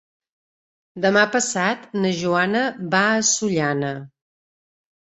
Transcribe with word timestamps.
Demà 1.03 1.25
passat 1.35 1.85
na 1.99 2.15
Joana 2.23 2.65
va 2.97 3.05
a 3.13 3.23
Sollana. 3.35 3.95